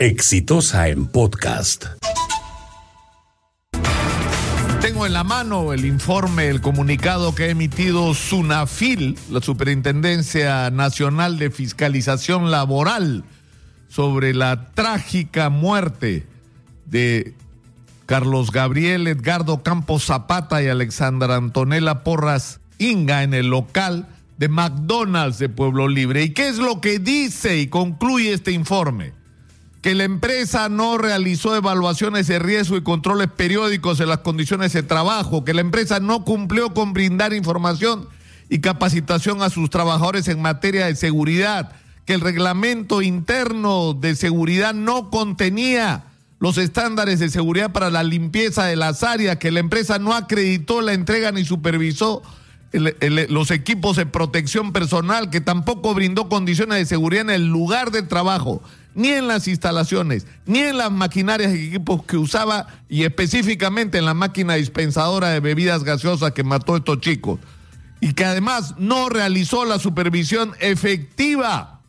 [0.00, 1.84] Exitosa en podcast.
[4.80, 11.38] Tengo en la mano el informe, el comunicado que ha emitido SUNAFIL, la Superintendencia Nacional
[11.38, 13.24] de Fiscalización Laboral,
[13.88, 16.26] sobre la trágica muerte
[16.86, 17.34] de
[18.06, 24.08] Carlos Gabriel Edgardo Campos Zapata y Alexandra Antonella Porras Inga en el local
[24.38, 26.22] de McDonald's de Pueblo Libre.
[26.22, 29.19] ¿Y qué es lo que dice y concluye este informe?
[29.82, 34.82] Que la empresa no realizó evaluaciones de riesgo y controles periódicos en las condiciones de
[34.82, 38.08] trabajo, que la empresa no cumplió con brindar información
[38.50, 41.72] y capacitación a sus trabajadores en materia de seguridad,
[42.04, 46.04] que el reglamento interno de seguridad no contenía
[46.40, 50.80] los estándares de seguridad para la limpieza de las áreas, que la empresa no acreditó
[50.80, 52.22] la entrega ni supervisó
[52.72, 58.02] los equipos de protección personal, que tampoco brindó condiciones de seguridad en el lugar de
[58.02, 58.62] trabajo,
[58.94, 64.04] ni en las instalaciones, ni en las maquinarias y equipos que usaba, y específicamente en
[64.04, 67.38] la máquina dispensadora de bebidas gaseosas que mató a estos chicos,
[68.00, 71.80] y que además no realizó la supervisión efectiva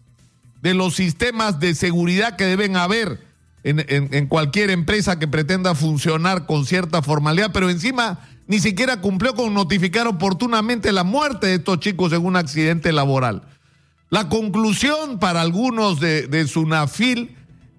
[0.61, 3.25] de los sistemas de seguridad que deben haber
[3.63, 9.33] en, en cualquier empresa que pretenda funcionar con cierta formalidad, pero encima ni siquiera cumplió
[9.33, 13.43] con notificar oportunamente la muerte de estos chicos en un accidente laboral.
[14.11, 17.33] La conclusión para algunos de, Sunafil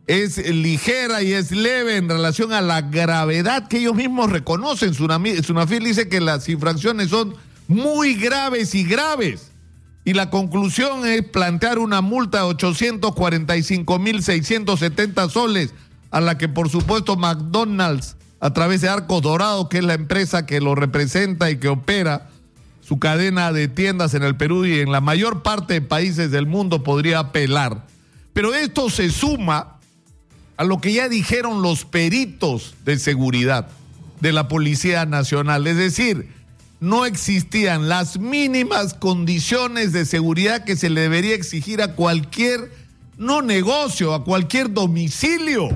[0.07, 4.95] es ligera y es leve en relación a la gravedad que ellos mismos reconocen.
[4.95, 7.35] Sunafil dice que las infracciones son
[7.69, 9.51] muy graves y graves.
[10.07, 15.75] Y la conclusión es plantear una multa de 845.670 soles,
[16.11, 20.47] a la que por supuesto McDonald's a través de Arco Dorado, que es la empresa
[20.47, 22.31] que lo representa y que opera
[22.93, 26.45] su cadena de tiendas en el Perú y en la mayor parte de países del
[26.45, 27.87] mundo podría apelar.
[28.35, 29.79] Pero esto se suma
[30.59, 33.67] a lo que ya dijeron los peritos de seguridad
[34.21, 35.67] de la Policía Nacional.
[35.67, 36.29] Es decir,
[36.81, 42.71] no existían las mínimas condiciones de seguridad que se le debería exigir a cualquier,
[43.17, 45.71] no negocio, a cualquier domicilio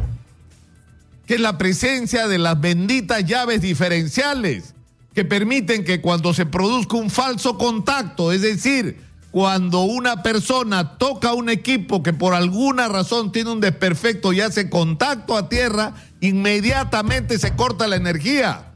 [1.27, 4.76] que es la presencia de las benditas llaves diferenciales
[5.17, 8.99] que permiten que cuando se produzca un falso contacto, es decir,
[9.31, 14.69] cuando una persona toca un equipo que por alguna razón tiene un desperfecto y hace
[14.69, 18.75] contacto a tierra, inmediatamente se corta la energía.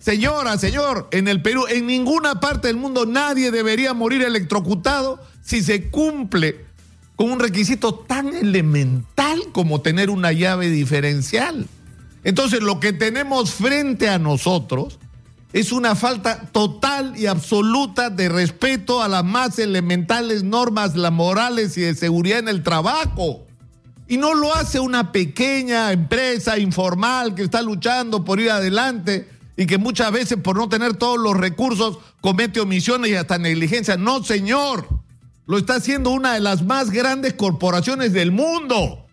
[0.00, 5.62] Señora, señor, en el Perú, en ninguna parte del mundo nadie debería morir electrocutado si
[5.62, 6.64] se cumple
[7.14, 11.68] con un requisito tan elemental como tener una llave diferencial.
[12.24, 14.98] Entonces lo que tenemos frente a nosotros
[15.52, 21.80] es una falta total y absoluta de respeto a las más elementales normas laborales y
[21.80, 23.46] de seguridad en el trabajo.
[24.06, 29.66] Y no lo hace una pequeña empresa informal que está luchando por ir adelante y
[29.66, 33.96] que muchas veces por no tener todos los recursos comete omisiones y hasta negligencia.
[33.96, 34.86] No, señor.
[35.46, 39.06] Lo está haciendo una de las más grandes corporaciones del mundo.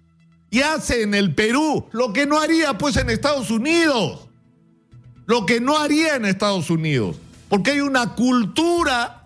[0.52, 4.27] Y hace en el Perú lo que no haría pues en Estados Unidos.
[5.28, 7.18] Lo que no haría en Estados Unidos.
[7.50, 9.26] Porque hay una cultura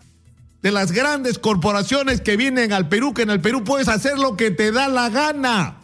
[0.62, 4.36] de las grandes corporaciones que vienen al Perú, que en el Perú puedes hacer lo
[4.36, 5.78] que te da la gana.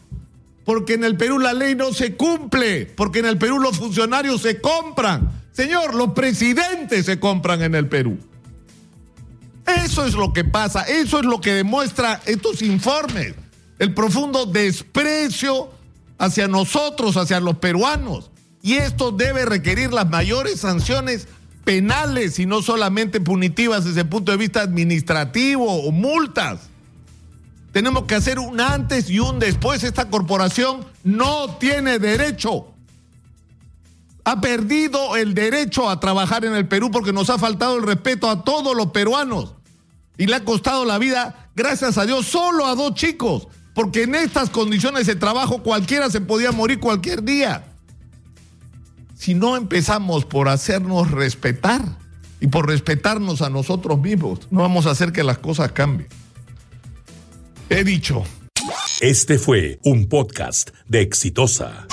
[0.65, 2.85] Porque en el Perú la ley no se cumple.
[2.85, 5.43] Porque en el Perú los funcionarios se compran.
[5.53, 8.17] Señor, los presidentes se compran en el Perú.
[9.67, 13.35] Eso es lo que pasa, eso es lo que demuestra estos informes,
[13.79, 15.69] el profundo desprecio
[16.17, 18.31] hacia nosotros, hacia los peruanos.
[18.61, 21.27] Y esto debe requerir las mayores sanciones
[21.63, 26.69] penales y no solamente punitivas desde el punto de vista administrativo o multas.
[27.71, 29.83] Tenemos que hacer un antes y un después.
[29.83, 32.67] Esta corporación no tiene derecho.
[34.23, 38.29] Ha perdido el derecho a trabajar en el Perú porque nos ha faltado el respeto
[38.29, 39.53] a todos los peruanos
[40.17, 44.15] y le ha costado la vida, gracias a Dios, solo a dos chicos, porque en
[44.15, 47.63] estas condiciones de trabajo cualquiera se podía morir cualquier día.
[49.17, 51.81] Si no empezamos por hacernos respetar
[52.39, 56.07] y por respetarnos a nosotros mismos, no vamos a hacer que las cosas cambien.
[57.67, 58.23] He dicho.
[59.01, 61.87] Este fue un podcast de Exitosa.